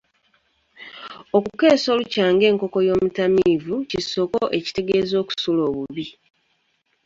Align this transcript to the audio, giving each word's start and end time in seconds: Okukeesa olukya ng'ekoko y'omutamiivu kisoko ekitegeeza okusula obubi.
Okukeesa 1.37 1.87
olukya 1.95 2.25
ng'ekoko 2.33 2.77
y'omutamiivu 2.87 3.75
kisoko 3.91 4.39
ekitegeeza 4.57 5.15
okusula 5.23 5.61
obubi. 5.69 6.05